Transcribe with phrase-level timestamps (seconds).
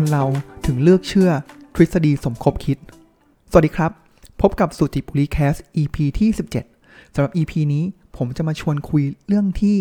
[0.00, 0.26] คนเรา
[0.66, 1.30] ถึงเลือกเชื่อ
[1.74, 2.78] ทฤษฎีสมคบคิด
[3.50, 3.92] สวัสดีครับ
[4.40, 6.30] พบกับสุจิบุรีแคส EP ที่
[6.72, 7.84] 17สำหรับ EP นี้
[8.16, 9.76] ผมจะมาชวนคุยเรื่องที่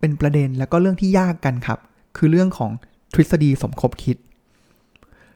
[0.00, 1.78] เป็นประเด็นแล้วก็เรื่องที่ยากกันครับ
[2.16, 2.70] คือเรื่องของ
[3.14, 4.16] ทฤษฎีสมคบคิด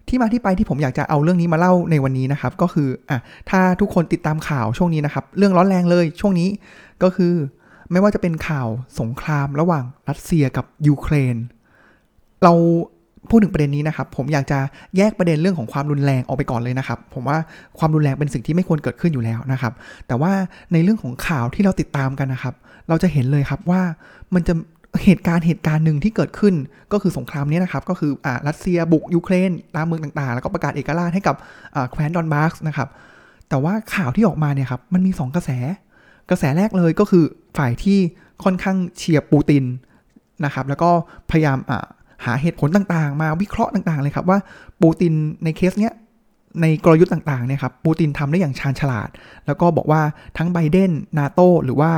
[0.08, 3.18] ที่มาที่ไปที่ผมอยากจะเอาเรื่องนี้มาเล่าในวันนี้นะครับ ก็คืออะ
[3.50, 6.48] ถ้าทุกคนติดตามข่าวช่วงนี้นะครับ เรื่องร้อนแรงเลยช่วงนี้
[7.02, 7.34] ก็คือ
[7.90, 8.68] ไม่ว่าจะเป็นข่าว
[9.00, 11.36] สงครามระหว่างรัสเซียกับยูเครน
[12.44, 12.54] เรา
[13.28, 14.58] พูดถึงประเด็นนี้นะครับ ผมอยากจะ
[14.96, 17.38] แยกประเด็นเรื่องของความรุนแรงออกไปก่อนเลยนะครับ ผมว่า
[17.78, 19.72] ความรุนแรงเป็นสิ่งที่ไม่ควรเกิดขึ้นอยู่แล้วนะครับ
[20.06, 20.32] แต่ว่า
[20.72, 22.54] ในเรื่องของข่าวที่เราติดตามกันนะครับ
[22.88, 23.82] เราจะเห็นเลยครับว่า
[24.34, 24.54] มันจะ
[25.04, 26.54] เหตุการณ์เหตุการณ์หนึ่งที่เกิดขึ้น
[26.92, 31.36] ก็คือสงครามนี้นะครับ ก็คืออ่ารัสเซียบุกยูเครนตามเมืองต่างๆ แล้วก็ประกาศเอกราชให้กับ
[31.90, 32.88] แคว้นดอนบาสนะครับ
[33.48, 35.50] แต่ว่าข่าวที่ออกมาเนี่ยครับมันมี 2 กระแส
[36.30, 37.24] กระแสแรกเลยก็คือ
[37.58, 37.98] ฝ่ายที่
[38.44, 39.64] ค่อนข้างเชียร์ปูติน
[40.44, 40.90] นะครับแล้วก็
[41.30, 41.58] พยายาม
[42.24, 44.38] หาเหตุผลต่างๆ มาวิเคราะห์ต่างๆ เลยครับว่า
[44.82, 45.12] ปูติน
[45.44, 45.92] ในเคสเนี้ย
[46.60, 49.08] ในกลยุทธ์ต่างๆเนี่ยครับปูตินทำได้อย่างชาญฉลาด
[49.46, 50.00] แล้วก็บอกว่า
[50.38, 51.90] ทั้งไบเดนนาโตหรือว่า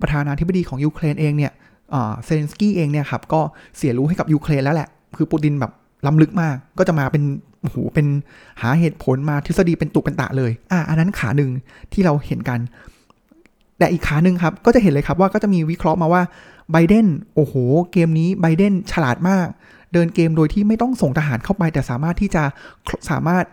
[0.00, 1.52] ประธานาธิบดีของยูเครนเองเนี่ย
[1.92, 3.40] เซเลนสกี้เองเนี่ยครับก็
[3.76, 5.72] เสียรู้ให้กับยูเครนแล้วแหละ คือปูตินแบบ
[6.06, 7.22] ล้ำลึกมาก ก็จะมาเป็น
[7.62, 8.06] โอ้โหเป็น
[8.62, 11.50] หาเหตุผลมาทฤษฎีเป็นตุเป็นตะเลย อ่าอันนั้นขาหนึ่ง
[11.92, 12.60] ที่เราเห็นกัน
[13.78, 16.22] แต่อีกขาหนึ่งครับก็จะเห็นเลยครับว่าก็จะมีวิเคราะห์มาว่า
[16.72, 17.54] ไบเดนโอ้โห
[17.92, 19.46] เกมนี้ไบเดนฉลาดมาก
[19.92, 22.42] เดินเกมโดยที่ไม่ต้องส่งทหารเข้าไป แต่สามารถที่จะ
[23.10, 23.44] สามารถ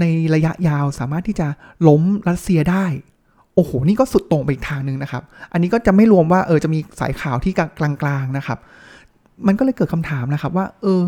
[0.00, 0.04] ใน
[0.34, 1.48] ระยะยาวสามารถที่จะ
[1.88, 2.86] ล้มรัสเซียได้
[3.54, 8.58] โอ้โห นี่ก็สุดตรงไปอีกทางหนึ่งนะครับ อันนี้ก็จะไม่รวมว่าเออจะมีสายข่าวที่กลางๆนะครับ
[9.46, 11.00] มันก็เลยเกิดคำถามนะครับว่า เออ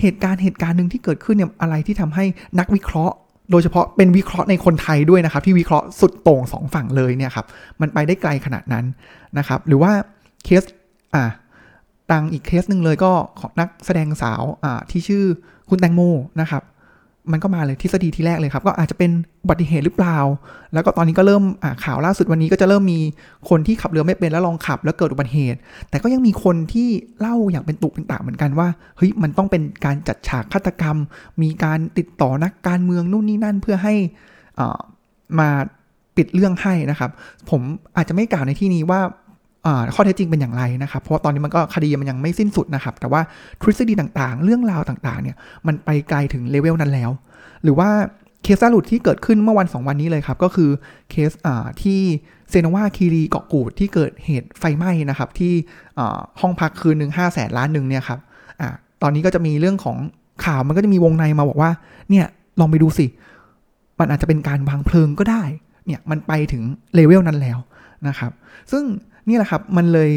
[0.00, 2.24] เหตุการณ์เหตุการณ์หนึ่งที่เกิดขึ้นเนี่ยอะไรที่ทำให้
[2.58, 3.14] นักวิเคราะห์
[3.50, 7.46] โดยเฉพาะเป็นวิเคราะห์ในคนไทยด้วยนะครับ ที่วิเคราะห์สุดโต่งสองฝั่งเลยเนี่ยครับ
[7.80, 8.84] มันไปได้ไกลขนาดนั้น
[9.38, 9.92] นะครับ หรือว่า
[10.44, 10.62] เคส
[11.14, 11.24] อ่า
[12.10, 15.24] ตังอีกเคสหนึ่งเลยก็ของนักแสดงสาวอ่าที่ชื่อ
[15.68, 16.00] คุณแตงโม
[16.40, 16.62] นะครับ
[17.32, 19.10] มันก็มาเลยทฤษฎีที่แรกเลยครับ ก็อาจจะเป็น
[19.42, 20.18] อุบัติเหตุหรือเปล่า
[20.74, 21.42] แล้วก็ตอนนี้ก็เริ่ม
[21.84, 23.00] ข่าวล่าสุดวันนี้ก็จะเริ่มมี
[23.48, 25.58] คนที่ขับเรือไม่เป็นแล้วลองขับ แล้วเกิดอุบัติเหตุ
[25.90, 26.88] แต่ก็ยังมีคนที่
[27.20, 30.96] เล่าอย่างเป็นตุเป็นตาเหมือนกันว่าเฮ้ยมันต้องเป็นการจัดฉากฆาตกรรม
[31.42, 33.94] มีการติดต่อนักการเมืองนู่นนี่นั่นเพื่อให้
[35.38, 35.48] มา
[36.16, 37.10] ปิดเรื่องให้นะครับ
[37.50, 37.60] ผม
[37.96, 39.00] อาจจะไม่กล่าวในที่นี้ว่า
[39.94, 43.20] ข้อเท็จจริงเป็นอย่างไรนะครับ เพราะตอนนี้มันก็คดีมันยังไม่สิ้นสุดนะครับ แต่ว่า
[43.62, 45.36] ทฤษฎีต่างๆ เรื่องราวต่างๆ เนี่ย
[45.66, 47.10] มันไปไกลถึงเลเวลนั้นแล้ว
[47.62, 47.88] หรือว่า
[48.42, 50.70] เคสล่าสุดที่เกิดขึ้นเมื่อวัน 2 วันนี้เลยครับ ก็คือ
[51.10, 51.30] เคส
[51.82, 52.00] ที่
[52.50, 55.52] เซนวาคีรีเกาะกูดที่เกิดเหตุไฟไหม้นะครับ ที่
[56.40, 58.20] ห้องพักคืนหนึ่งห้าแสนล้านหนึ่งเนี่ยครับ
[58.60, 58.62] อ
[59.02, 59.96] ตอนนี้ก็จะมีเรื่องของ
[60.44, 61.70] ข่าวมันก็จะมีวงในมาบอกว่า
[62.10, 62.26] เนี่ย
[62.60, 63.06] ลองไปดูสิ
[63.98, 65.42] มันอาจจะเป็นการวางเพลิงก็ได้
[65.86, 66.62] เนี่ยมันไปถึง
[66.94, 67.58] เลเวลนั้นแล้ว
[68.08, 68.32] นะครับ
[68.72, 68.84] ซึ่ง
[69.28, 70.12] นี่แหละครับมันเลย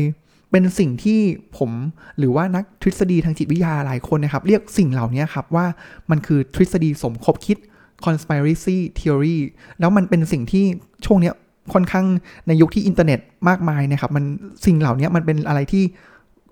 [0.51, 1.19] เป็นสิ่งที่
[1.57, 1.71] ผม
[2.17, 5.65] หรือว่านักทฤษฎีทางจิตวิทยาหลายคนนะครับ เรียกสิ่งเหล่านี้ครับว่า
[6.09, 7.57] มันคือทฤษฎีสมคบคิด
[8.05, 9.37] conspiracy theory
[9.79, 10.65] แล้วมันเป็นสิ่งที่
[11.05, 11.31] ช่วงนี้
[11.73, 12.05] ค่อนข้าง
[12.47, 14.23] ในยุคที่อินเทอร์เน็ตมากมายนะครับ มัน
[14.65, 15.83] สิ่งเหล่านี้มันเป็นอะไรที่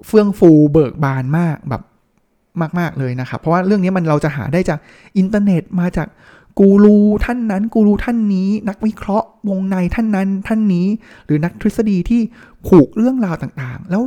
[0.08, 1.84] เฟื่องฟูเบิกบานมากแบบ
[2.80, 4.80] มาก ๆ เลยนะครับ เพราะว่าเรื่องนี้มันเราจะหาได้จาก
[5.18, 6.08] อินเทอร์เน็ตมาจาก
[6.60, 10.88] กูรูท่านนั้น กูรูท่านนี้ นักวิเคราะห์วงในท่านนั้นท่านนี้
[11.26, 12.22] หรือนักทฤษฎีที่
[12.68, 14.02] ผูกเรื่องราวต่างๆ แล้ว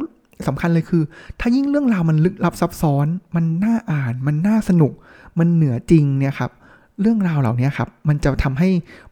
[0.46, 1.02] สำคัญเลยคือ
[1.40, 4.92] ถ้ายิ่งเรื่องราวมันลึกลับซับซ้อน มันน่าอ่าน มันน่าสนุก
[5.38, 6.50] มันเหนือจริงเนี่ยครับ
[7.00, 8.68] เรื่องราวเหล่านี้ครับ มันจะทำให้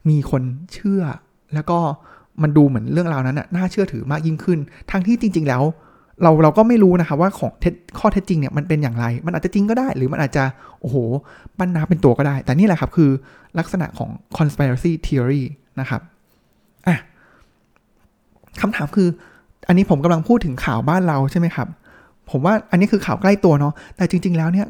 [0.09, 1.01] มีคนเชื่อ
[1.53, 1.79] แล้วก็
[2.41, 4.59] มันดูเหมือนเรื่องราวนั้นน่าเชื่อถือมากยิ่งขึ้น
[4.91, 5.63] ทั้งที่จริง ๆ แล้ว
[6.23, 7.51] เราเราก็ไม่รู้นะครับว่าของ
[7.99, 10.43] ข้อเท็จจริงเนี่ยมันเป็นอย่างไร มันอาจจะจริงก็ได้ หรือมันอาจจะ
[10.81, 10.95] โอ้โห
[11.57, 13.09] ปั้นน้าเป็นตัวก็ได้ แต่นี่แหละครับคือ
[13.59, 15.43] ลักษณะของ conspiracy theory
[15.79, 16.01] นะครับ
[16.87, 16.97] อะ
[18.61, 19.07] คำถามคือ
[19.67, 21.67] อันนี้ผมกำลังพูดถึงข่าวบ้านเราใช่ไหมครับ
[22.29, 24.67] ผมว่าอันนี้คือข่าวใกล้ตัวเนาะแต่จริง ๆ แล้วเนี่ย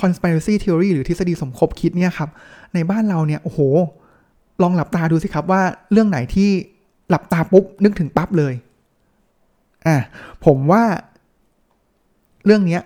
[0.00, 2.30] conspiracy theory หรือทฤษฎีสมคบคิดเนี่ยครับ
[2.74, 3.58] ในบ้านเราเนี่ยโอ้โห
[4.62, 6.50] ลองหลับตาดูสิครับว่าเรื่องไหนที่
[7.08, 8.54] หลับตาปุ๊บนึกถึงปั๊บเลย
[9.86, 9.96] อะ
[10.46, 10.82] ผมว่า
[12.46, 12.82] เรื่องเนี้ย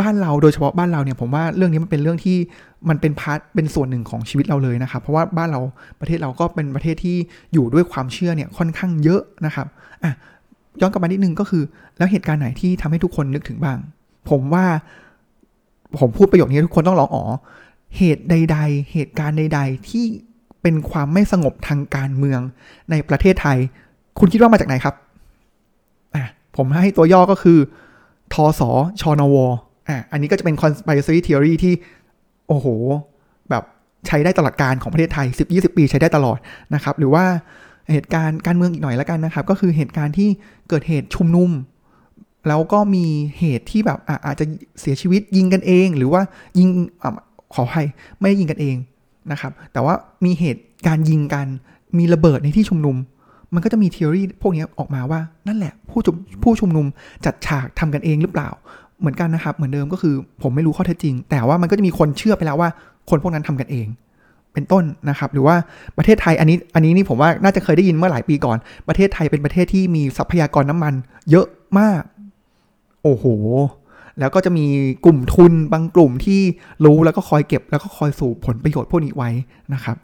[0.00, 2.36] บ้านเราโดยเฉพาะบ้านเราเนี่ยผมว่าเรื่องนี้มันเป็นเรื่องที่
[2.88, 5.60] มันเป็นพาร์ทเป็นส่วนหนึ่งของชีวิตเราเลยนะครับ เพราะว่าบ้านเรา
[6.00, 7.16] ประเทศเราก็เป็นประเทศที่
[7.52, 9.66] อยู่ด้วยความเชื่อเนี่ยค่อนข้างเยอะนะครับ
[10.04, 10.12] อะ
[10.80, 11.62] ย้อนกลับมานิดนึงก็คือ
[11.98, 13.78] แล้วเหตุการณ์ไหนที่ทำให้ทุกคนนึกถึงบ้าง
[14.30, 14.64] ผมว่า
[15.98, 17.24] ผมพูดประโยคนี้ทุกคนต้องร้องอ๋อ
[17.96, 20.04] เหตุใด ๆ เหตุการณ์ใด ๆ ที่
[20.62, 22.40] เป็นความไม่สงบทางการเมือง
[22.90, 23.58] ในประเทศไทย
[24.18, 24.94] คุณคิดว่ามาจากไหนครับ
[26.56, 27.58] ผมให้ตัวย่อก็คือ
[28.32, 28.70] ทอสอ
[29.00, 29.36] ชอนว
[29.88, 31.74] อะอันนี้ก็จะเป็น conspiracy theory ที่
[32.48, 32.66] โอ้โห
[33.50, 33.62] แบบ
[34.06, 36.38] ใช้ได้ตลอดการของประเทศไทย 10-20 ปีใช้ได้ตลอด
[36.74, 37.24] นะครับ หรือว่า
[37.92, 40.28] เหตุการณ์การเมืองอีกหน่อยแล้วกันนะครับ ก็คือเหตุการณ์ที่
[40.68, 41.50] เกิดเหตุชุมนุม
[42.48, 43.06] แล้วก็มี
[43.38, 44.44] เหตุที่แบบอาจจะ
[44.80, 46.22] เสียชีวิตยิงกันเอง หรือว่า
[46.58, 46.68] ยิง
[47.02, 47.04] อ
[47.54, 47.86] ขออภัย
[48.20, 48.76] ไม่ได้ยิงกันเอง
[49.32, 49.94] นะครับ แต่ว่า
[50.24, 51.46] มีเหตุการยิงกัน
[51.98, 52.96] มีระเบิดในที่ชุมนุม
[53.56, 56.86] มันก็จะมีทฤษฎีพวกนี้ออกมาว่านั่นแหละผู้ชุมผู้ชุมนุม
[57.24, 58.48] จัดฉากทำกันเองหรือเปล่า
[59.00, 62.70] เหมือนกันนะครับ เหมือนเดิมก็คือผมไม่รู้ข้อเท็จจริง แต่ว่ามันก็จะมีคนเชื่อไปแล้วว่า
[63.10, 63.86] คนพวกนั้นทำกันเอง
[64.52, 65.56] เป็นต้นนะครับ หรือว่า
[65.96, 68.58] ประเทศไทยอันนี้อันนี้นี่ผมว่าน่าจะเคยได้ยินเมื่อหลายปีก่อน
[68.88, 70.94] ประเทศไทยเป็นประเทศที่มีทรัพยากรน้ำมัน
[71.30, 71.46] เยอะ
[71.78, 72.02] มาก
[73.02, 73.24] โอ้โห
[74.18, 74.66] แล้วก็จะมี
[75.04, 76.40] กลุ่มทุนบางกลุ่มที่
[76.84, 79.30] รู้แล้วก็คอยเก็บ แล้วก็คอยสูบผลประโยชน์พวกนี้ไว้
[79.74, 79.96] นะครับ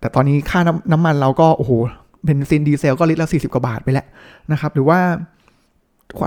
[0.00, 1.72] แต่ตอนนี้ค่าน้ำน้ำมันเราก็โอ้โห
[2.24, 4.06] เบนซินดีเซลก็ลิตรละ40 กว่าบาทไปแล้ว
[4.52, 4.98] นะครับ หรือว่า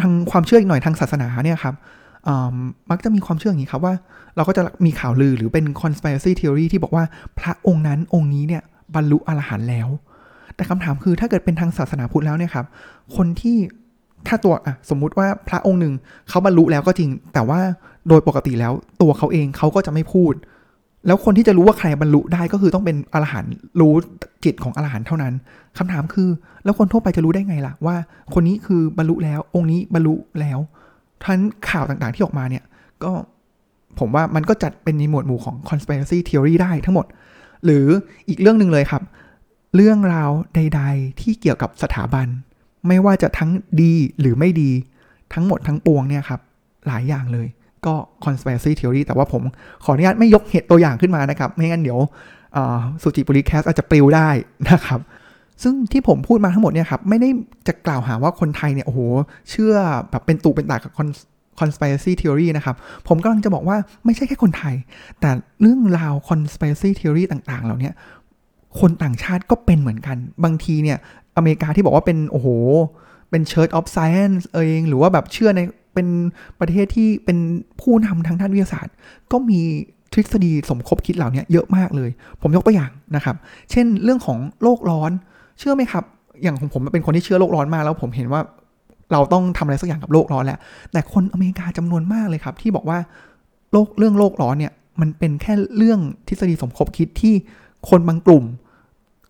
[0.03, 1.75] ทางความเชื่ออีกหน่อยทางศาสนาเนี่ยครับ
[2.91, 3.93] มักจะมีความเชื่ออย่างนี้ครับว่า
[4.35, 7.03] เราก็จะมีข่าวลือหรือเป็น conspiracy theory ที่บอกว่า
[7.39, 8.63] พระองค์นั้นองค์นี้เนี่ย
[8.95, 9.87] บรรลุอรหันต์แล้ว
[10.55, 12.65] แต่คำถามคือถ้าเกิดเป็นทางศาสนาพุทธแล้วเนี่ยครับ
[13.15, 13.57] คนที่
[14.27, 15.93] ถ้าตัวอะสมมุติว่าพระองค์หนึ่ง
[16.29, 17.59] เขาบรรลุแล้วก็จริง แต่ว่า
[18.09, 20.33] โดยปกติแล้วตัวเขาเองเขาก็จะไม่พูด
[21.07, 23.93] แล้วคนที่จะรู้ว่าใครบรรลุได้ก็คือต้องเป็นอรหันต์รู้
[24.45, 25.33] จิตของอรหันต์เท่านั้น
[25.77, 26.29] คำถามคือ
[26.63, 27.95] แล้วคนทั่วไปจะรู้ได้ไงล่ะ ว่า
[28.33, 30.59] คนนี้คือบรรลุแล้ว องค์นี้บรรลุแล้ว
[31.23, 31.39] ทั้น
[31.69, 32.63] ข่าวต่างๆที่ออกมาเนี่ย
[33.03, 33.11] ก็
[33.99, 37.05] ผมว่ามันก็จัดเป็นในหมวดหมู่ของ conspiracy theory ได้ทั้งหมด
[37.65, 37.85] หรือ
[38.29, 39.03] อีกเรื่องหนึ่งเลยครับ
[39.75, 42.27] เรื่องราวใด ๆ ที่เกี่ยวกับสถาบัน
[42.87, 43.51] ไม่ว่าจะทั้ง
[43.81, 44.71] ดีหรือไม่ดี
[45.33, 46.41] ทั้งหมดทั้งปวงเนี่ยครับ
[46.87, 47.47] หลายอย่างเลย
[47.85, 47.95] ก็
[48.25, 49.41] conspiracy theory แต่ว่าผม
[49.83, 51.99] ขออนุญาตไม่ยกเหตุตัวอย่างขึ้นมานะครับ ไม่งั้นเดี๋ยว
[53.01, 54.29] สุจิบุริแคสอาจจะปลิวได้
[54.71, 54.99] นะครับ
[55.63, 57.29] ซึ่งที่ผมพูดมาทั้งหมดเนี่ยครับ ไม่ได้
[57.67, 58.99] จะกล่าวหาว่าคนไทยเนี่ย โอ้โห
[59.49, 59.73] เชื่อ
[60.09, 60.91] แบบเป็นตูเป็นตากับ
[61.59, 62.75] conspiracy theory นะครับ
[63.07, 64.75] ผมกำลังจะบอกว่าไม่ใช่แค่คนไทย
[65.19, 65.29] แต่
[65.61, 67.91] เรื่องราว conspiracy theory ต่างๆ เหล่านี้
[68.79, 70.97] คนต่างชาติก็เป็นเหมือนกัน บางทีเนี่ย
[71.37, 72.47] อเมริกาที่บอกว่าเป็น โอ้โห
[73.29, 75.61] เป็น Church of Science เอง หรือว่าแบบเชื่อใน
[75.93, 76.07] เป็น
[76.59, 77.37] ประเทศที่เป็น
[77.81, 78.95] ผู้นำทางด้านวิทยาศาสตร์
[79.31, 79.59] ก็มี
[80.13, 82.09] ทฤษฎีสมคบคิดเหล่านี้เยอะมากเลย
[82.41, 83.35] ผมยกตัวอย่างนะครับ
[83.71, 85.11] เช่นเรื่องของโลกร้อน
[85.59, 86.03] เชื่อไหมครับ
[86.41, 88.41] อย่างของผมเป็นคนที่เชื่อโลกร้อนมากแล้ว ผมเห็นว่า
[89.11, 90.59] เราต้องทำอะไรสักอย่างกับโลกร้อนแหละ
[90.91, 92.97] แต่คนอเมริกาจำนวนมากเลยครับ ที่บอกว่า
[93.71, 97.33] โลกเรื่องโลกร้อนเนี่ย มันเป็นแค่เรื่องทฤษฎีสมคบคิดที่
[97.89, 98.45] คนบางกลุ่ม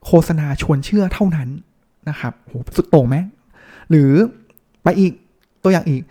[0.06, 1.50] โฆษณาชวนเชื่อเท่านั้น
[2.10, 3.18] นะครับโหสุดโต่งไหม
[3.90, 4.12] หรือ
[4.84, 5.12] ไปอีก
[5.64, 6.02] ตัวอย่างอีก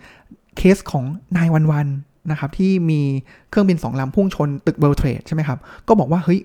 [0.57, 1.05] เคสของ
[1.37, 1.87] nine one one
[2.31, 3.01] นะครับที่มี
[3.49, 6.39] เครื่องบินสองลำพุ่งชนตึก World Trade ใช่ไหมครับ ก็บอกว่าเฮ้ย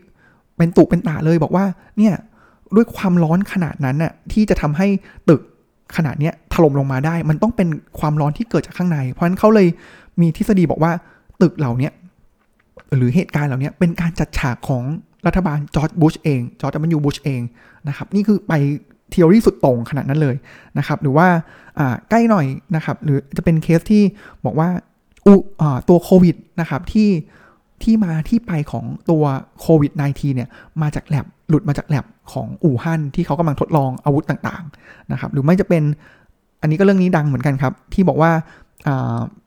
[0.57, 1.65] เป็นตุเป็นตะเลยบอกว่า
[1.99, 2.15] เนี่ย
[2.77, 4.87] ด้วยความร้อนขนาดนั้นน่ะที่จะทำให้
[5.29, 5.41] ตึก
[5.97, 7.69] ขนาดเนี้ยถล่มลงมาได้ มันต้องเป็น
[7.99, 9.69] ความร้อนที่เกิดจากข้างใน เพราะฉะนั้นเขาเลย
[10.21, 10.93] มีทฤษฎีบอกว่า
[11.43, 11.91] ตึกเหล่านี้
[12.97, 14.83] หรือเหตุการณ์เหล่านี้เป็นการจัดฉากของ
[15.27, 17.41] รัฐบาลจอร์จบุชเองจอร์จดับเบิลยูบุชเอง
[17.89, 18.53] นะครับนี่คือไป
[19.11, 20.37] theory สุดตรงขนาดนั้นเลย
[20.79, 21.27] นะครับหรือว่า
[22.11, 24.03] ใกล้หน่อยนะครับหรือจะเป็นเคสที่
[24.45, 24.69] บอกว่า
[25.89, 27.11] ตัวโควิดนะครับที่
[27.83, 29.25] ที่มาที่ไปของตัว
[29.61, 30.49] โควิด -19 เนี่ย
[30.83, 35.83] มาจากแลบหลุดมาจากแลบของอู่ฮั่นที่เขากำลังทดลองอาวุธต่างๆนะครับหรือไม่จะเป็น
[36.61, 38.31] อันนี้ก็เรื่องนี้ดังเหมือนกันครับ ที่บอกว่า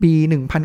[0.02, 0.12] ปี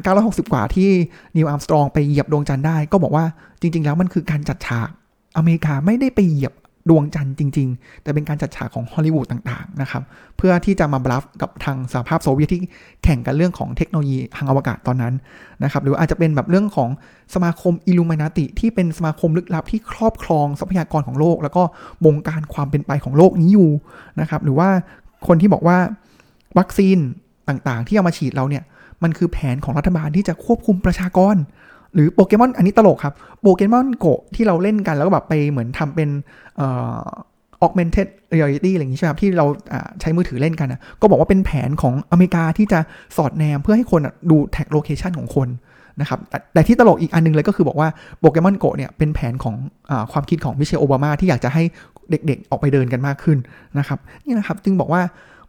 [0.00, 0.90] 1960 กว่าที่
[1.36, 3.24] นิวอัลสตรองไปเหยียบดวงจันทร์ได้ ก็บอกว่า
[3.60, 4.88] จริง ๆ แล้วมันคือการจัดฉาก
[5.36, 6.52] อเมริกาไม่ได้ไปเหยียบ
[6.90, 10.02] ดวงจันทร์จริง ๆ แต่เป็นการจัดฉากของฮอลลีวูดต่างๆนะครับ
[10.36, 12.62] เพื่อที่จะมาบลัฟกับทางสหภาพโซเวียตที่
[13.04, 15.14] แข่งกันเรื่องของเทคโนโลยีทางอวกาศตอนนั้น
[15.62, 16.90] นะครับหรืออาจจะเป็นแบบเรื่องของ
[17.34, 21.62] สมาคมอิลูมินาติที่เป็นสมาคมลึกลับที่ครอบครองทรัพยากรของโลก แล้วก็
[22.04, 23.70] บงการความเป็นไปของโลกนี้อยู่
[24.20, 24.68] นะครับหรือว่า
[25.26, 25.78] คนที่บอกว่า
[26.58, 26.98] วัคซีน
[27.48, 28.64] ต่างๆ ที่เอามาฉีดเราเนี่ย
[29.02, 31.36] มันคือแผนของรัฐบาลที่จะควบคุมประชากร
[31.94, 36.08] หรือโปเกมอนอันนี้ตลกครับโปเกมอนโกที่เราเล่นกันแล้วก็แบบไปเหมือนทำเป็น
[36.56, 37.02] เอ่อ
[37.64, 39.46] augmented reality อะไรอย่างนี้ใช่ไหมครับที่เรา
[40.00, 42.80] ใช้มือถือเล่นกันนะก็บอกว่าเป็นแผนของอเมริกาที่จะ
[43.16, 45.48] สอดแนมเพื่อให้คนดูแท็กโลเคชันของคน
[46.00, 46.20] นะครับ
[46.52, 47.88] แต่ที่ตลกอีกอันนึงเลยก็คือบอกว่า
[48.20, 49.54] โปเกมอนโกเนี่ยเป็นแผนของ
[49.90, 51.62] อความคิดของมิเชลโอบามาที่อยากจะให้
[52.10, 53.38] เด็กๆออกไปเดินกันมากขึ้น
[53.78, 55.02] นะครับนี่นะครับจึงบอกว่า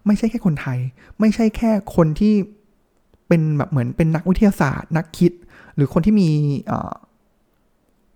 [0.06, 0.78] ไม่ใช่แค่คนไทย
[1.20, 2.34] ไม่ใช่แค่คนที่
[3.28, 5.32] เป็นแบบเหมือนเป็นนักวิทยาศาสตร์ นักคิด
[5.75, 6.29] หรือคนที่มี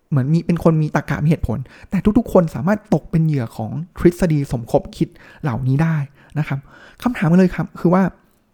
[0.09, 1.57] เหมือนมีเป็นคนมีตรรกะมีเหตุผล
[1.89, 5.07] แต่ทุกๆ คนสามารถตกเป็นเหยื่อของทฤษฎีสมคบคิด
[5.41, 5.95] เหล่านี้ได้
[6.39, 6.59] นะครับ
[7.03, 8.03] คำถามมาเลยครับคือว่า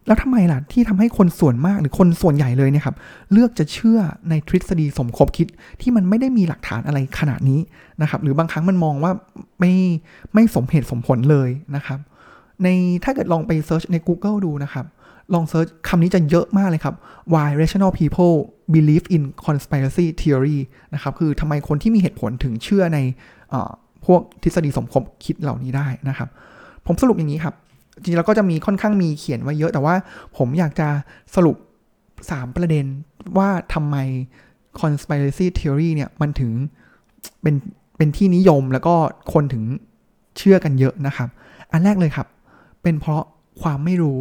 [0.08, 2.96] แล้วทำไมล่ะที่ทำให้คนส่วนมากหรือคนส่วนใหญ่เลยเนี่ยครับ
[3.32, 5.48] เลือกจะเชื่อในทฤษฎีสมคบคิด
[5.82, 7.60] ที่มันไม่ได้มีหลักฐานอะไรขนาดนี้
[8.02, 9.12] นะครับ หรือบางครั้งมันมองว่า
[9.60, 9.74] ไม่
[10.34, 12.00] ไม่สมเหตุสมผลเลยนะครับ
[12.64, 12.68] ใน
[13.04, 14.86] ถ้าเกิดลองไป search ใน Google ดูนะครับ
[15.34, 16.96] ลอง search คำนี้จะเยอะมากเลยครับ
[17.34, 18.36] why rational people
[18.76, 20.58] believe in conspiracy theory
[20.94, 23.00] นะครับ คือทำไมคนที่มีเหตุผลถึงเชื่อใน
[24.06, 26.30] พวกทฤษฎีสมคบคิดเหล่านี้ได้นะครับ
[26.86, 27.56] ผมสรุปอย่างนี้ครับ
[27.96, 29.96] จริงๆแล้วก็จะมีค่อนข้างมีเขียนไว้เยอะ แต่ว่า
[30.38, 30.88] ผมอยากจะ
[31.36, 31.56] สรุป
[32.06, 32.86] 3 ประเด็น
[33.38, 33.96] ว่าทำไม
[34.80, 36.52] conspiracy theory เนี่ย มันถึง
[37.42, 37.56] เป็น
[37.98, 38.96] เป็นที่นิยมแล้วก็
[39.34, 39.64] คนถึง
[40.38, 41.30] เชื่อกันเยอะนะครับ
[41.72, 42.28] อันแรกเลยครับ
[42.84, 43.24] เป็นเพราะ
[43.62, 44.20] ความไม่รู้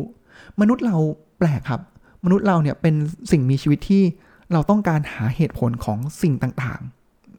[0.61, 0.97] มนุษย์เรา
[1.39, 1.81] แปลกครับ
[2.25, 2.95] มนุษย์เราเนี่ยเป็น
[3.31, 4.03] สิ่งมีชีวิตที่
[4.53, 6.81] เราต้องการหาเหตุผลของสิ่งต่าง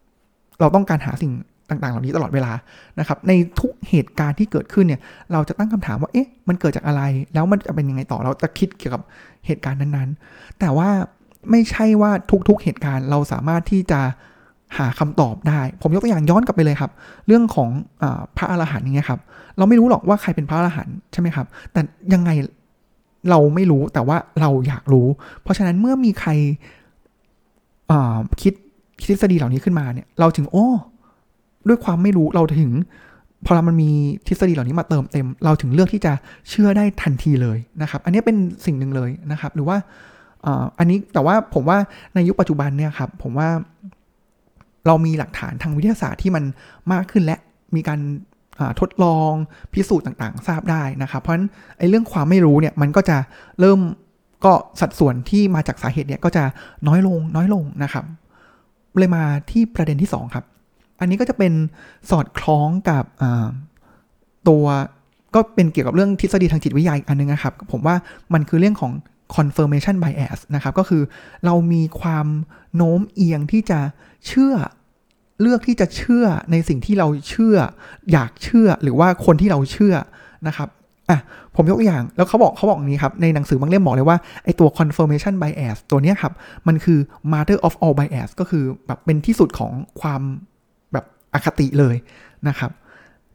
[0.01, 1.31] ๆ เราต้องการหาสิ่ง
[1.69, 2.51] ต่างๆ เหล่านี้ตลอดเวลา
[2.99, 7.01] นะครับ ในทุกเหตุการณ์ที่เกิดขึ้นเนี่ย เราจะตั้งคำถามว่า เอ๊ะ มันเกิดจากอะไร
[7.33, 9.01] แล้วมันจะเป็นยังไงต่อ เราจะคิดเกี่ยวกับ
[9.45, 10.89] เหตุการณ์นั้นๆ แต่ว่า
[11.51, 12.11] ไม่ใช่ว่า
[12.47, 14.01] ทุกๆ เหตุการณ์เราสามารถที่จะ
[14.77, 16.91] หาคำตอบได้ ผมยกตัวอย่างย้อนกลับไปเลยครับ
[17.27, 17.69] เรื่องของ
[18.03, 18.05] อ
[18.37, 19.19] พระอรหันต์อย่างเงี้ยครับ
[19.57, 21.81] เราไม่รู้หรอกว่าใครเป็นพระอรหันต์ใช่ไหมครับ แต่
[22.13, 22.29] ยังไง
[23.29, 25.07] เราไม่รู้แต่ว่าเราอยากรู้
[25.41, 26.31] เพราะฉะนั้นเมื่อมีใคร
[28.41, 28.53] คิด
[29.05, 30.67] ทฤษฎีเหล่านี้ขึ้นมาเนี่ย เราถึงโอ้
[31.67, 32.73] ด้วยความไม่รู้เราถึง
[33.45, 33.91] พอเรามันมี
[34.27, 36.13] ทฤษฎีเหล่านี้มาเติมเต็ม เราถึงเลือกที่จะ
[36.49, 39.77] เชื่อได้ทันทีเลยนะครับ อันนี้เป็นสิ่งหนึ่งเลยนะครับ หรือว่า
[40.79, 41.77] อันนี้แต่ว่าผมว่า
[42.15, 43.49] ในยุคปัจจุบันเนี่ยครับ ผมว่า
[44.87, 46.43] เรามีหลักฐานทางวิทยาศาสตร์ที่มัน
[46.91, 47.37] มากขึ้นและ
[47.75, 47.99] มีการ
[48.79, 49.31] ทดลอง
[49.73, 51.47] พิสูจน์ต่างๆ ทราบได้นะครับ เพราะฉะนั้น
[51.77, 53.17] ไอ้เรื่องความไม่รู้เนี่ยมันก็จะ
[53.59, 53.79] เริ่ม
[54.45, 56.43] ก็สัดส่วนที่มาจากสาเหตุเนี่ยก็จะ
[56.87, 58.05] น้อยลงน้อยลงนะครับ
[58.97, 60.45] เลยมาที่ประเด็นที่ 2 ครับ
[60.99, 61.53] อันนี้ก็จะเป็น
[62.09, 63.03] สอดคล้องกับ
[64.49, 64.65] ตัว
[65.35, 67.95] ก็เป็นเกี่ยวกับเรื่องทฤษฎีทางจิตวิทยาอีกอันนึงนะครับ ผมว่า
[68.33, 68.91] มันคือเรื่องของ
[69.35, 71.03] confirmation bias นะครับ ก็คือ
[71.45, 72.27] เรามีความ
[72.75, 73.79] โน้มเอียงที่จะ
[74.27, 74.53] เชื่อ
[75.41, 77.57] เลือกที่จะเชื่อในสิ่งที่เราเชื่อ
[78.11, 79.95] อยากเชื่อหรือว่าคนที่เราเชื่อ
[80.47, 80.69] นะครับ
[81.09, 81.19] อะ
[81.55, 86.33] ผมยกอย่างแล้วเขาบอกเขาบอกนี้ครับ ในหนังสือบางเล่มบอกเลยว่า ไอตัว confirmation bias ตัวนี้ครับ
[86.67, 86.99] มันคือ
[87.31, 90.21] mother of all bias ก็คือแบบเป็นที่สุดของความ
[90.93, 91.95] แบบอคติเลย
[92.47, 92.71] นะครับ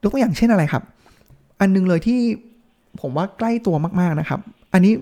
[0.02, 0.83] ยกตัวอย่างเช่นอะไรครับ
[1.61, 2.19] อันนึงเลยที่
[3.00, 4.40] ผมว่าใกล้ตัวมากๆนะครับ
[4.73, 4.92] อันนี้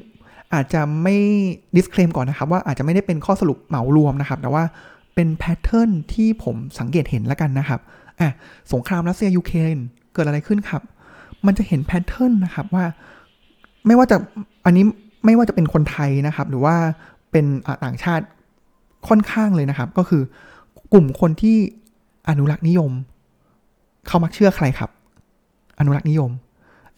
[0.55, 1.17] อาจจะไม่
[1.77, 4.63] disclaim ก่อนนะครับ ว่าอาจจะไม่ได้เป็นข้อสรุปเหมารวมนะครับ แต่ว่า
[5.21, 7.81] เป็นแพทเทิร์นที่ผมสังเกตเห็นแล้วกันนะครับ
[8.21, 8.29] อะ
[8.73, 9.77] สงครามรัสเซียยูเครน
[10.15, 10.83] เกิดอะไรขึ้นครับ
[11.47, 12.85] มันจะเห็นแพทเทิร์นนะครับว่า
[13.87, 14.17] ไม่ว่าจะ
[14.65, 14.85] อันนี้
[15.25, 16.75] ไม่ว่าจะเป็นคนไทยนะครับ หรือว่า
[17.31, 17.45] เป็น
[17.85, 18.25] ต่างชาติ
[19.09, 20.23] ค่อนข้างเลยนะครับ ก็คือ
[20.93, 21.57] กลุ่มคนที่
[22.29, 22.93] อนุรักษ์นิยม
[24.07, 24.91] เขามักเชื่อใครครับ
[25.79, 26.31] อนุรักษ์นิยม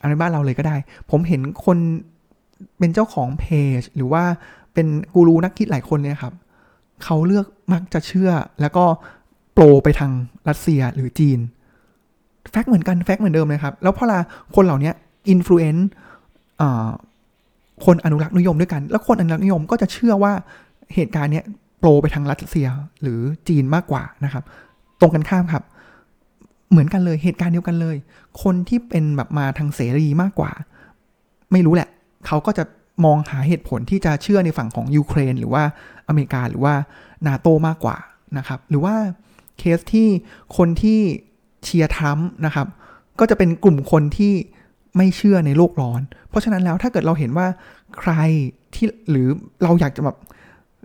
[0.00, 0.76] อันในบ้านเราเลยก็ได้
[1.10, 1.78] ผมเห็นคน
[2.78, 3.44] เป็นเจ้าของเพ
[3.78, 4.22] จ หรือว่า
[4.74, 6.34] เป็นกูรูนักคิดหลายคนเนี่ยครับ
[7.04, 8.30] เขาเลือกมักจะเชื่อ
[8.60, 8.84] แล้วก็
[9.52, 10.12] โปรไปทาง
[10.48, 11.38] รัสเซียหรือจีน
[12.50, 14.18] fact เหมือนกัน fact เหมือนเดิมเลยครับ แล้วพอลา
[14.54, 14.92] คนเหล่านี้
[15.30, 15.88] influence
[17.84, 20.32] คนอนุรักษ์นิยมด้วยกัน แล้วคนอนุรักษ์นิยมก็จะเชื่อว่า
[20.94, 21.44] เหตุการณ์เนี้ย
[21.78, 22.66] โปรไปทางรัสเซีย
[23.02, 24.44] หรือจีนมากกว่านะครับ
[25.00, 25.64] ตรงกันข้ามครับ
[26.70, 27.96] เหมือนกันเลยเหตุการณ์เดียวกันเลย
[28.42, 30.50] คนที่เป็นแบบมาทางเสรีมากกว่า
[31.52, 31.88] ไม่รู้แหละ
[32.26, 32.64] เขาก็จะ
[33.04, 35.62] มองหาเหตุผลที่จะเชื่อในฝั่งของยูเครน หรือว่า
[36.08, 36.74] อเมริกาหรือว่า
[37.26, 37.96] นาโตมากกว่า
[38.38, 38.94] นะครับ หรือว่า
[39.58, 40.08] เคสที่
[40.56, 41.00] คนที่
[41.64, 42.66] เชียร์ทรัมป์นะครับ
[43.18, 44.32] ก็จะเป็นกลุ่มคนที่
[44.96, 47.46] ไม่เชื่อในโลกร้อน เพราะฉะนั้นแล้วถ้าเกิดเราเห็นว่า
[47.98, 48.12] ใคร
[48.74, 49.28] ที่หรือ
[49.62, 50.16] เราอยากจะแบบ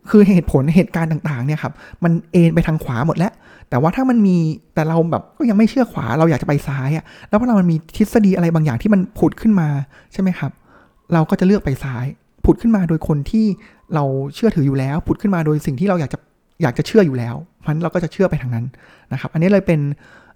[0.09, 3.33] คือเหตุผลเหตุการณ์ต่างๆเนี่ยครับมันเอ็นไปทางขวาหมดแล้ว
[3.69, 4.37] แต่ว่าถ้ามันมี
[4.73, 9.67] แต่เราแบบก็ยังไม่เชื่อขวาเราอยากจะไปซ้ายอะแล้วพอเรามันมีทฤษฎีอะไรบางอย่างที่มันผุดขึ้นมา
[10.13, 10.51] ใช่ไหมครับ
[11.13, 12.05] เราก็จะเลือกไปซ้าย
[12.45, 13.45] ผุดขึ้นมาโดยคนที่
[13.95, 14.03] เรา
[14.35, 16.19] เชื่อถืออยู่แล้ว ผุดขึ้นมาโดยสิ่งที่เราอยากจะ
[16.61, 18.65] อยากจะเชื่ออยู่แล้วเพราะนั้นเราก็จะเชื่อไปทางนั้น
[19.13, 19.79] นะครับ อันนี้เลยเป็น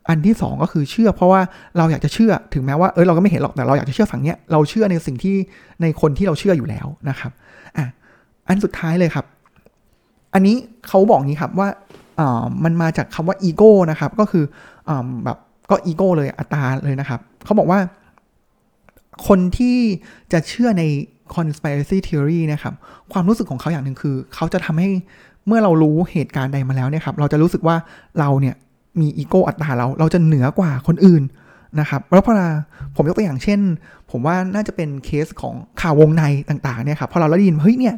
[0.10, 1.42] อันที่ 2 ก็คือเชื่อ เพราะว่า
[1.78, 5.36] เราอยากจะเชื่อถึงแม้ว่าเออเราก็ไม่เห็นหรอกแต่เราอยากจะเชื่อฝั่งเนี้ยเราเชื่อในสิ่งที่
[5.82, 7.32] ในคนที่เราเชื่ออยู่แล้วนะครับ
[7.78, 7.86] อะ
[8.48, 9.26] อันสุดท้ายเลยครับ
[10.34, 10.56] อันนี้
[10.88, 11.68] เขาบอกงี้ครับว่า
[12.20, 14.44] อ่ามันมาจากคำว่าอีโก้นะครับ ก็คือ
[14.90, 15.38] อ่าแบบ
[15.70, 17.80] ก็อีโก้เลยอัตราเลยนะครับเขาบอกว่า
[19.28, 19.78] คนที่
[20.34, 20.84] จะเชื่อใน
[21.36, 22.74] conspiracy theory นะครับ
[23.14, 24.90] ความรู้สึกของเขาอย่างหนึ่งคือ เขาจะทำให้
[25.48, 27.76] เมื่อเรารู้เหตุการณ์ใดมาแล้วเนี่ยครับ เราจะรู้สึกว่า
[28.20, 28.56] เราเนี่ย
[29.00, 31.24] มีอีโก้อัตตาเรา เราจะเหนือกว่าคนอื่น
[31.80, 32.34] นะครับแล้วพอ
[32.96, 33.60] ผมยกตัวอย่างเช่น
[34.12, 37.96] ผมว่าน่าจะเป็นเคสของข่าววงในต่างๆเนี่ยครับ พอเราได้ยินเฮ้ยเนี่ย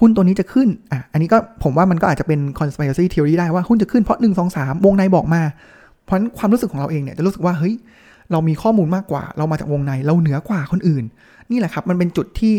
[0.00, 5.42] หุ้นตัวนี้จะขึ้น อะ อันนี้ก็ผมว่ามันก็อาจจะเป็น conspiracy theory ได้ว่าหุ้นจะขึ้นเพราะหนึ่งสองสามวงในบอกมา
[6.04, 7.74] เพราะความรู้สึกของเราเองเนี่ยจะรู้สึกว่าเฮ้ย
[8.32, 11.04] เรามีข้อมูลมากกว่า เรามาจากวงในเราเหนือกว่าคนอื่น
[11.50, 12.54] นี่แหละครับ มันเป็นจุดที่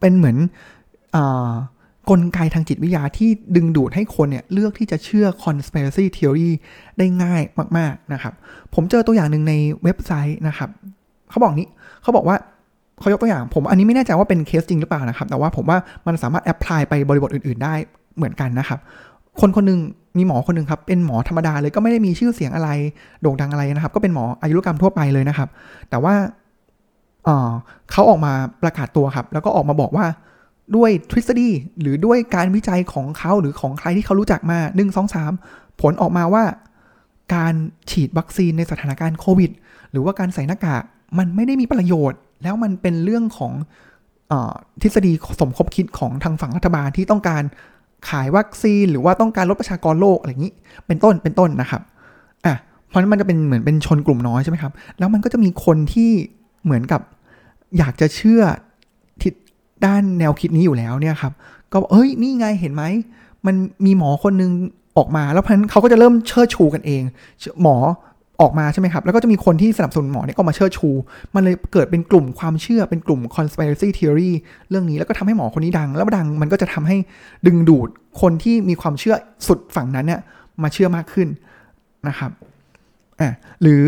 [0.00, 0.36] เป็นเหมือน
[1.16, 1.18] อ
[2.10, 6.50] กลไกทางจิตวิทยาที่ดึงดูดให้คนเนี่ยเลือกที่จะเชื่อ conspiracy theory
[6.98, 7.42] ได้ง่าย
[7.78, 8.34] มาก ๆ นะครับ
[8.74, 10.68] ผมเจอตัวอย่างหนึ่งในเว็บไซต์นะครับ
[11.30, 11.68] เขาบอกนี้
[12.02, 12.36] เขาบอกว่า
[13.00, 17.74] เขายกตัวอย่าง ผมอันนี้ไม่แน่ใจว่าเป็นเคสจริงหรือเปล่านะครับ แต่ว่าผมว่ามันสามารถแอพพลายไปบริบทอื่น ๆ ได้
[18.16, 18.80] เหมือนกันนะครับ
[19.40, 19.80] คนคนหนึ่ง
[20.18, 22.68] มีหมอคนหนึ่งครับเป็นหมอธรรมดาเลยก็ไม่ได้มีชื่อเสียงอะไร
[23.22, 25.48] โด่งดังอะไรนะครับ ก็เป็นหมออายุรกรรมทั่วไปเลยนะครับ
[25.90, 26.14] แต่ว่า
[27.24, 30.06] เเขาออกมาประกาศตัวครับ แล้วก็ออกมาบอกว่า
[30.76, 31.48] ด้วยทฤษฎี
[31.80, 36.44] หรือด้วยการวิจัยของเขาหรือของใครที่เขารู้จักมา 1 2 3 ผลออกมาว่า
[37.34, 37.54] การ
[37.90, 39.50] ฉีดวัคซีนในสถานการณ์โควิด
[39.90, 40.82] หรือว่าการใส่หน้ากาก
[41.18, 43.52] มันไม่ได้มีประโยชน์ แล้วมันเป็นเรื่องของ
[44.32, 44.34] อ
[44.82, 47.42] ทฤษฎีสมคบคิดของทางฝั่งรัฐบาลที่ต้องการ
[48.08, 50.52] ขายวัคซีนหรือว่าต้องการลดประชากรโลกอะไรอย่างนี้
[50.86, 51.82] เป็นต้นเป็นต้นนะครับ
[52.44, 52.54] อะ
[52.88, 56.10] เพราะนั้นมันจะเป็นเหมือนเป็นชนกลุ่มน้อยใช่ไหมครับ แล้วมันก็จะมีคนที่
[56.64, 57.00] เหมือนกับ
[57.78, 58.42] อยากจะเชื่อ
[59.22, 59.34] ทิศ
[59.84, 61.32] ด้านแนวคิดนี้อยู่แล้วเนี่ยครับ
[61.72, 62.82] ก็เอ้ยนี่ไงเห็นไหม
[63.46, 63.54] มัน
[63.86, 64.50] มีหมอคนนึง
[64.96, 67.02] ออกมา แล้วเพราะนั้นเขาก็จะเริ่มเชิดชูกันเอง
[67.62, 67.76] หมอ
[68.40, 70.90] ออกมาใช่ไหมครับ แล้วก็จะมีคนที่สนับสนุนหมอเนี่ยก็มาเชิดชู
[71.34, 74.30] มันเลยเกิดเป็นกลุ่มความเชื่อเป็นกลุ่ม conspiracy theory
[74.70, 76.96] เรื่องนี้แล้วก็ทำให้หมอคนนี้ดัง แล้วดังมันก็จะทำให้
[77.46, 77.88] ดึงดูด
[78.20, 79.14] คนที่มีความเชื่อ
[79.46, 80.20] สุดฝั่งนั้นเนี่ย
[80.62, 81.28] มาเชื่อมากขึ้น
[82.08, 82.30] นะครับ
[83.20, 83.30] อ่า
[83.62, 83.84] หรือ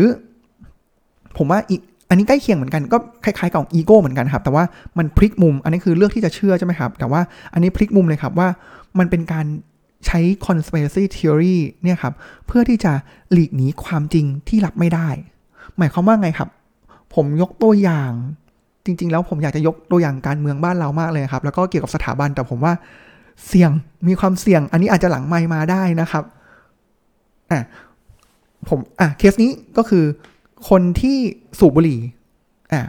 [1.37, 4.63] ผมว่าอีกอันนี้ใกล้เคียงเหมือนกันก็คล้ายๆกับอีโก้เหมือนกันครับ แต่ว่า
[4.97, 7.21] มันพลิกมุม อันนี้คือเลือกที่จะเชื่อใช่ไหมครับ แต่ว่า
[7.53, 8.47] อันนี้พลิกมุมเลยครับว่า
[8.99, 9.45] มันเป็นการ
[10.05, 12.13] ใช้ conspiracy theory เนี่ยครับ
[12.47, 12.93] เพื่อที่จะ
[13.31, 15.07] หลีกหนีความจริงที่รับไม่ได้
[15.77, 16.49] หมายความว่าไงครับ
[17.15, 18.11] ผมยกตัวอย่าง
[18.85, 22.73] จริง ๆ แล้วผมอยากจะยกตัวอย่างการเมืองบ้านเรามากเลยครับ แล้วก็เกี่ยวกับสถาบันแต่ผมว่า
[23.47, 23.71] เสี่ยง
[24.07, 26.23] มีความเสี่ยง อันนี้อาจจะหลังไม่มาได้นะครับ
[27.51, 27.61] อะ
[28.69, 30.05] ผมอะเคสนี้ก็คือ
[30.69, 31.17] คนที่
[31.59, 31.99] สูบบุหรี่
[32.73, 32.81] อะ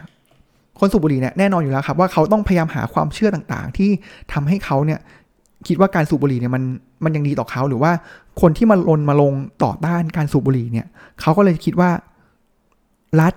[0.79, 3.89] คนสูบบุหรี่เนี่ยแน่นอนอยู่แล้วครับว่าเขาต้องพยายามหาความเชื่อต่างๆ ที่
[4.33, 4.99] ทำให้เขาเนี่ย
[5.67, 6.63] คิดว่าการสูบบุหรี่เนี่ยมัน
[7.03, 7.91] มันยังดีต่อเขาหรือว่า
[8.41, 9.33] คนที่มาลนมาลง
[9.63, 10.87] ต่อต้านการสูบบุหรี่เนี่ย
[11.21, 11.89] เขาก็เลยคิดว่า
[13.21, 13.33] รัฐ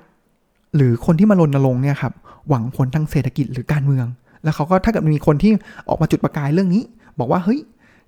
[0.77, 2.13] หรือคนที่มาลนลงเนี่ยครับ
[2.49, 4.07] หวังผลทางเศรษฐกิจหรือการเมือง
[4.45, 5.53] แล้วเขาก็ถ้าเกิดมีคนที่
[5.89, 6.83] ออกมาจุดประกายเรื่องนี้
[7.19, 7.61] บอกว่าเฮ้ย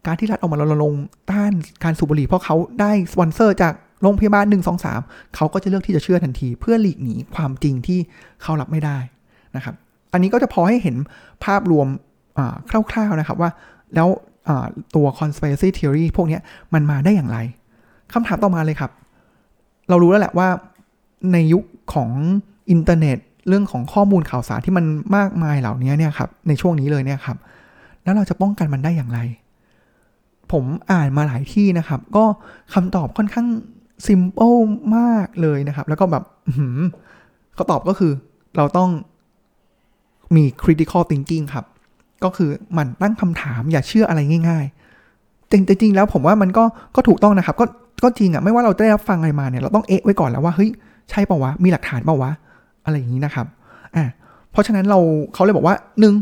[0.07, 0.95] การที่รัฐออกมารณรง
[1.31, 1.53] ต้าน
[1.85, 5.01] การสูบบุหรี่เพราะเขาได้สปอนเซอร์จากโรงพยาบาลหนึ่งสองสาม
[5.37, 7.99] เขาก็จะเลือกที่จะเชื่อทันที เพื่อหลีกหนีความจริงที่
[8.43, 8.99] เขารับไม่ได้
[9.57, 9.75] นะครับ
[10.13, 10.97] อันนี้ก็จะพอให้เห็น
[11.45, 11.87] ภาพรวม
[12.91, 13.51] คร่าวๆนะครับว่า
[13.95, 14.09] แล้ว
[14.95, 16.39] ตัว conspiracy theory พวกนี้
[16.75, 17.39] มันมาได้อย่างไร
[18.13, 18.91] คำถามต่อมาเลยครับ
[19.89, 20.49] เรารู้แล้วแหละว่า
[21.33, 22.11] ในยุคของ
[22.71, 24.85] อินเทอร์เน็ตเรื่องของข้อมูลข่าวสารที่มัน
[25.17, 27.37] มากมายเหล่านี้เนี่ยครับในช่วงนี้เลยเนี่ยครับ
[28.03, 29.19] แล้วเราจะป้องกันมันได้อย่างไร
[30.53, 32.25] ผมอ่านมาหลายที่นะครับ ก็
[32.75, 33.49] คำตอบค่อนข้าง
[34.07, 34.55] simple
[34.97, 36.25] มากเลยนะครับ แล้วก็แบบ
[37.55, 38.13] เขาตอบก็คือ
[38.57, 38.91] เราต้อง
[40.37, 41.67] มี critical thinking ครับ
[42.25, 46.65] ก็คือมันตั้งคำถามอย่าเชื่ออะไรง่ายๆจริงๆแล้วผมว่ามันก็
[46.97, 47.67] ก็ถูกต้องนะครับ ก็
[48.05, 50.71] ก็จริงอะไม่ว่าเราได้รับฟังอะไรมาเนี่ยเราต้องเอ๊ะไว้ก่อนแล้วว่าเฮ้ย
[51.11, 52.31] ใช่ป่าวะมีหลักฐานป่าวะ
[52.85, 53.47] อะไรอย่างนี้นะครับ
[53.97, 54.05] อ่า
[54.53, 54.99] เพราะฉะนั้นเรา
[55.35, 56.15] เขาเลยบอกว่าหนึ่ง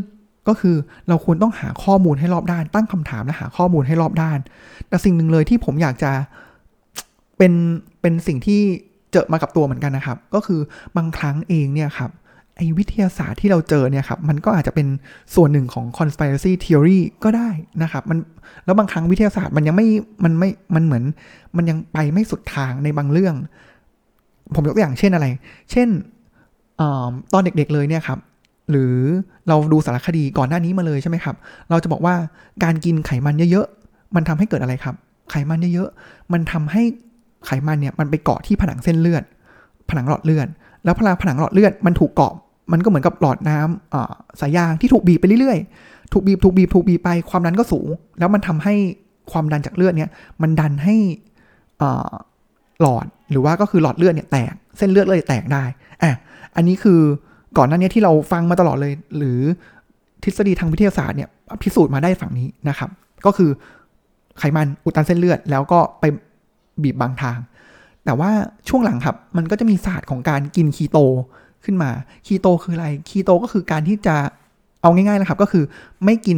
[0.47, 0.75] ก็คือ
[1.09, 4.39] เราควรต้องหาข้อมูลให้รอบด้าน ตั้งคำถามและหาข้อมูลให้รอบด้าน
[4.87, 6.11] แต่สิ่งหนึ่งเลยที่ผมอยากจะ
[7.37, 7.53] เป็น
[8.01, 8.61] เป็นสิ่งที่
[9.11, 10.59] เจอมากับตัวเหมือนกันนะครับ ก็คือ
[10.97, 12.11] บางครั้งเองเนี่ยครับ
[12.55, 14.87] ไอ้วิทยาศาสตร์ที่เราเจอเนี่ยครับ มันก็อาจจะเป็น
[15.35, 17.49] ส่วนหนึ่งของ conspiracy theory ก็ได้
[17.83, 18.17] นะครับ มัน
[18.65, 19.87] แล้วบางครั้งวิทยาศาสตร์มันยังไม่
[20.23, 21.03] มันไม่ มันเหมือน
[21.57, 23.35] มันยังไปไม่สุดทางในบางเรื่อง
[24.53, 25.27] ผมยกตัวอย่างเช่นอะไร
[25.71, 25.87] เช่น
[26.79, 26.83] อ
[27.33, 28.19] ตอนเด็กๆเลยเนี่ยครับ
[28.71, 28.95] หรือ
[29.47, 31.35] เราดูสารคดีก่อนหน้านี้มาเลยใช่ไหมครับ
[31.69, 32.15] เราจะบอกว่า
[32.63, 34.95] การกินไขมันเยอะๆ มันทำให้เกิดอะไรครับ
[35.29, 36.83] ไขมันเยอะๆ มันทำให้
[37.45, 39.23] ไขมันเนี่ย มันไปเกาะที่ผนังเส้นเลือด
[39.89, 40.47] ผนังหลอดเลือด
[40.83, 42.33] แล้วพอผนังหลอดเลือดมันถูกเกาะ
[42.71, 47.87] มันก็เหมือนกับหลอดน้ำสายยางที่ถูกบีบไปเรื่อยๆ ถูกบีบถูกบีบถูกบีบไปความดันก็สูง
[48.19, 48.75] แล้วมันทำให้
[49.31, 50.09] ความดันจากเลือดเนี่ย
[50.41, 50.95] มันดันให้
[52.81, 55.63] หลอดหรือว่าก็คือหลอดเลือดเนี่ยแตกเส้นเลือดเลยแตกได้
[56.01, 56.11] อะ
[56.55, 56.99] อันนี้คือ
[57.57, 59.39] ก่อนหน้านี้ที่เราฟังมาตลอดเลย หรือ
[60.23, 61.29] ทฤษฎีทางวิทยาศาสตร์เนี่ย
[61.61, 62.89] พิสูจน์มาได้ฝั่งนี้นะครับ
[63.25, 63.49] ก็คือ
[64.39, 66.03] ไขมันอุดตันเส้นเลือด แล้วก็ไป
[66.83, 67.37] บีบบางทาง
[68.05, 68.31] แต่ว่า
[68.69, 70.97] ช่วงหลังครับ มันก็จะมีศาสตร์ของการกินคีโต
[71.65, 71.89] ขึ้นมา
[72.25, 74.15] คีโตคืออะไร คีโตก็คือการที่จะ
[74.81, 75.63] เอาง่ายๆนะครับ ก็คือ
[76.05, 76.37] ไม่กิน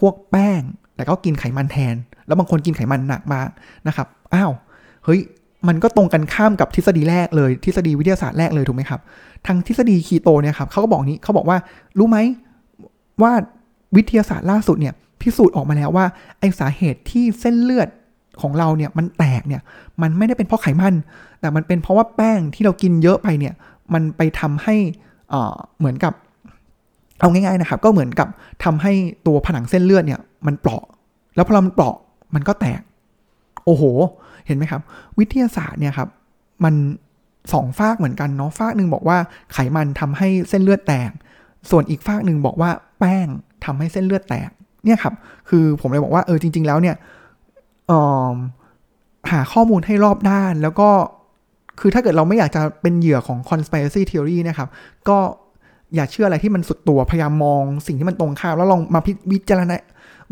[0.00, 0.62] พวกแป้ง
[0.96, 1.94] แต่ก็กินไขมันแทน
[2.26, 3.48] แล้วบางคนกินไขมันหนักมาก
[3.86, 4.52] นะครับ อ้าว
[5.04, 5.20] เฮ้ย
[5.68, 9.00] มันก็ตรงกันข้ามกับทฤษฎีแรกเลย ทฤษฎีวิทยาศาสตร์แรกเลยถูกไหมครับ
[9.46, 11.58] ทางทฤษฎีคีโตเนี่ยครับเขาก็บอกนี้เขาบอกว่า
[11.98, 12.18] รู้ไหม
[13.22, 13.32] ว่า
[13.96, 16.06] วิทยาศาสตร์ล่าสุดเนี่ยพิสูจน์ออกมาแล้วว่า
[16.38, 17.88] ไอสาเหตุที่เส้นเลือด
[18.40, 19.62] ของเราเนี่ยมันแตกเนี่ย
[20.02, 20.94] มันไม่ได้เป็นเพราะไขมัน
[21.40, 23.54] แต่มันเป็นเพราะว่าแป้งที่เรากินเยอะไปเนี่ย
[23.94, 24.76] มันไปทำให้
[25.78, 26.14] เหมือนกับ
[27.20, 28.28] เอาง่ายๆนะครับ ก็เหมือนกับ
[28.64, 28.92] ทำให้
[29.26, 30.84] ตัวผนังเส้นเลือดเนี่ยมันเปราะ
[31.34, 31.96] แล้วพอมันเปราะ
[32.34, 32.80] มันก็แตก
[33.64, 33.82] โอ้โห
[34.46, 34.80] เห็นไหมครับ
[35.18, 36.08] วิทยาศาสตร์เนี่ยครับ
[36.64, 36.74] มัน
[37.52, 39.18] สองฝากเหมือนกันเนาะฝากหนึ่งบอกว่า
[39.52, 41.10] ไขมันทำให้เส้นเลือดแตก
[41.70, 43.26] ส่วนอีกฝากหนึ่งบอกว่าแป้ง
[43.64, 44.50] ทำให้เส้นเลือดแตก
[44.84, 45.14] เนี่ยครับ
[45.48, 46.96] คือผมเลยบอกว่าเออจริง ๆ แล้วเนี่ย
[49.30, 50.88] หาข้อมูลให้รอบด้านแล้วก็
[51.80, 54.68] คือถ้าเกิดเราไม่อยากจะเป็นเหยื่อของ conspiracy theory นะครับ
[55.08, 55.18] ก็
[55.94, 59.00] อย่าเชื่ออะไรที่มันสุดตัว พยายามมองสิ่งที่มันตรงข้าม แล้วลองมา
[59.32, 59.76] วิจารณา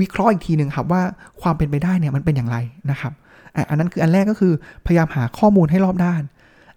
[0.00, 1.02] วิเคราะห์อีกทีหนึ่งครับว่า
[1.40, 2.56] ความเป็นไปได้เนี่ยมันเป็นอย่างไร
[2.90, 3.12] นะครับ
[3.68, 4.52] อันนั้นคืออันแรกก็คือ
[4.86, 6.22] พยายามหาข้อมูลให้รอบด้าน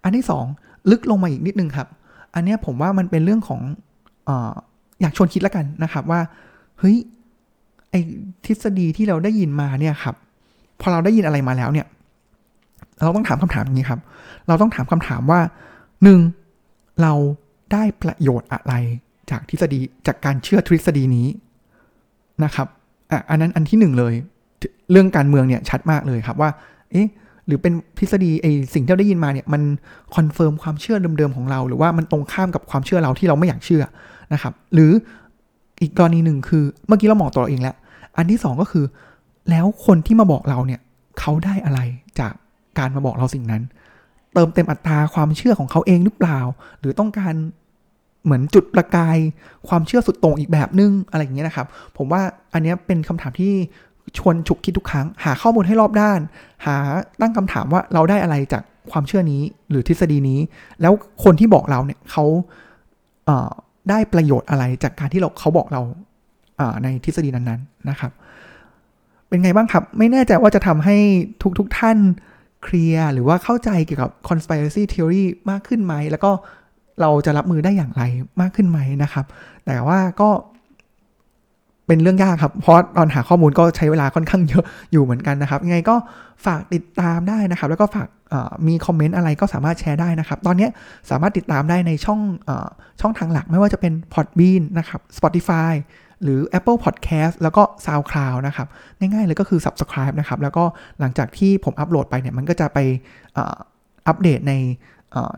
[0.03, 0.45] อันที่สอง
[0.91, 1.87] ลึกลงมาอีกนิดนึงครับ
[2.35, 3.61] อันนี้ผมว่ามันเป็นเรื่องของ
[4.27, 4.29] อ
[5.01, 6.19] อยากชวนคิดแล้วกันนะครับว่า
[6.79, 6.95] เฮ้ย
[7.89, 7.95] ไอ
[8.45, 10.15] ทฤษฎีที่เราได้ยินมาเนี่ยครับ
[10.81, 11.87] พอเราได้ยินอะไรมาแล้วเนี่ย
[13.03, 13.99] เราต้องถามคำถามอย่างนี้ครับ
[14.47, 15.39] เราต้องถามคำถามว่า
[16.03, 16.19] หนึ่ง
[17.01, 17.13] เรา
[17.71, 18.73] ได้ประโยชน์อะไร
[19.29, 21.27] จากทฤษฎีจากการเชื่อทฤษฎีนี้
[22.43, 22.67] นะครับ
[23.11, 24.13] อะอันนั้นอันที่หนึ่งเลย
[24.91, 26.49] เรื่องการเมืองเนี่ยชัดมากเลยครับว่า
[26.91, 27.07] เอ๊ะ
[27.45, 29.61] หรือเป็นทฤษฎีไอสิ่งที่เราได้ยินมาเนี่ยมัน
[30.15, 33.83] confirm ความเชื่อเดิมๆของเรา หรือว่ามันตรงข้ามกับความเชื่อเราที่เราไม่อยากเชื่อ
[34.33, 34.91] นะครับ หรือ
[35.81, 37.75] อีกกรณีหนึ่งคือเมื่อกี้เรามองตัวเราเองแล้ว
[38.17, 38.85] อันที่สองก็คือ
[39.49, 40.81] แล้วคนที่มาบอกเราเนี่ย
[41.19, 41.79] เขาได้อะไร
[42.19, 42.33] จาก
[42.77, 43.63] การมาบอกเราสิ่งนั้น
[44.33, 46.39] เติมเต็มอัตตาความเชื่อของเขาเองหรือเปล่า
[46.79, 47.33] หรือต้องการ
[48.23, 49.17] เหมือนจุดประกาย
[49.67, 52.21] ความเชื่อสุดโต่งอีกแบบนึงอะไรอย่างเงี้ยนะครับ ผมว่า
[52.53, 53.53] อันนี้เป็นคำถามที่
[54.17, 56.19] ชวนฉุกคิดทุกครั้ง หาข้อมูลให้รอบด้าน
[56.65, 56.75] หา
[57.21, 60.39] ตั้งคำถามว่าเราได้อะไรจากความเชื่อนี้หรือทฤษฎีนี้
[60.81, 62.25] แล้วคนที่บอกเราเนี่ยเขา
[63.25, 65.81] เได้ประโยชน์อะไรจากการที่เราเขาบอกเรา
[66.83, 68.11] ในทฤษฎีนั้นๆนะครับ
[69.27, 70.97] เป็นไงบ้างครับ ไม่แน่ใจว่าจะทำให้
[71.59, 71.97] ทุกๆทท่าน
[72.63, 76.31] เคลียร์หรือว่าเข้าใจเกี่ยวกับ conspiracy theory มากขึ้นไหม แล้วก็
[77.01, 78.03] เราจะรับมือได้อย่างไร
[78.41, 79.25] มากขึ้นไหมนะครับ
[79.65, 80.29] แต่ว่าก็
[81.87, 85.95] เป็นเรื่องยากครับ เพราะตอนหาข้อมูลก็ใช้เวลาค่อนข้างเยอะอยู่เหมือนกันนะครับ ยังไงก็
[86.45, 88.07] ฝากติดตามได้นะครับ แล้วก็ฝาก
[88.67, 90.67] มีคอมเมนต์อะไรก็สามารถแชร์ได้นะครับ ตอนนี้
[91.09, 92.19] สามารถติดตามได้ในช่อง
[92.49, 92.51] อ
[93.01, 95.73] ช่องทางหลักไม่ว่าจะเป็น Podbean นะครับ Spotify
[96.23, 98.67] หรือ Apple Podcast แล้วก็ SoundCloud นะครับ
[98.99, 100.63] ง่ายๆเลยก็คือ Subscribe นะครับ แล้วก็
[100.99, 102.79] หลังจากที่ผมอัปโหลดไปเนี่ย มันก็จะไป
[104.07, 104.53] อัปเดตใน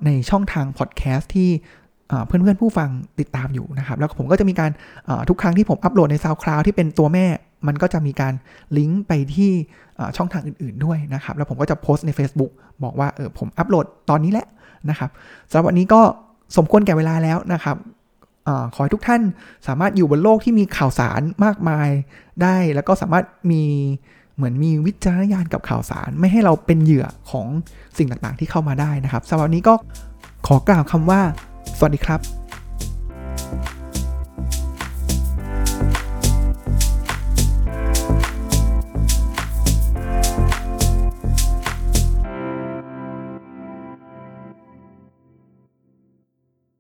[0.06, 1.50] ในช่องทาง podcast ที่
[2.28, 4.72] เพื่อนๆผู้ฟังติดตามอยู่นะครับ แล้วผมก็จะมีการ
[5.30, 7.26] ทุกครั้งที่ผมอัปโหลดใน SoundCloud ที่เป็นตัวแม่
[7.67, 8.34] มันก็จะมีการ
[8.78, 9.52] ลิงก์ไปที่
[10.17, 12.52] ช่องทางอื่นๆด้วยนะครับ แล้วผมก็จะโพสต์ใน Facebook
[12.84, 14.48] บอกว่าเออผมอัปโหลดตอนนี้แหละ
[14.89, 15.10] นะครับ
[15.50, 16.02] สำหรับวันนี้ก็
[16.58, 17.78] สมควรแก่เวลาแล้วนะครับ
[18.73, 19.21] ขอให้ทุกท่าน
[19.67, 21.89] สามารถอยู่บนโลกที่มีข่าวสารมากมาย
[22.41, 23.63] ได้ แล้วก็สามารถมี
[24.36, 27.47] เหมือนมีวิจารณญาณกับข่าวสาร ไม่ให้เราเป็นเหยื่อของ
[27.97, 29.73] สิ่งต่างๆ ที่เข้ามาได้นะครับสำหรับวันนี้ก็
[30.47, 31.21] ขอกล่าวคำว่า
[31.77, 32.19] สวัสดีครับ